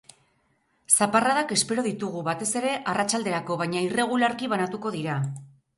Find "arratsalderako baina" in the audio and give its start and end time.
2.95-3.87